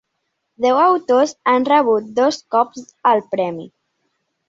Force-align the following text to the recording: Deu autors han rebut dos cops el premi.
Deu 0.65 0.81
autors 0.83 1.35
han 1.53 1.69
rebut 1.71 2.09
dos 2.23 2.43
cops 2.57 2.91
el 3.15 3.25
premi. 3.37 3.73